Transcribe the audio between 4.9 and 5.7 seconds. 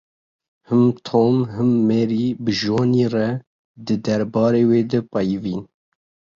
de peyivîn.